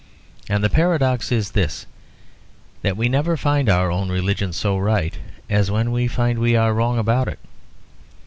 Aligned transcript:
And 0.49 0.63
the 0.63 0.69
paradox 0.71 1.31
is 1.31 1.51
this; 1.51 1.85
that 2.81 2.97
we 2.97 3.07
never 3.07 3.37
find 3.37 3.69
our 3.69 3.91
own 3.91 4.09
religion 4.09 4.51
so 4.51 4.75
right 4.75 5.15
as 5.47 5.69
when 5.69 5.91
we 5.91 6.07
find 6.07 6.39
we 6.39 6.55
are 6.55 6.73
wrong 6.73 6.97
about 6.97 7.27
it. 7.27 7.37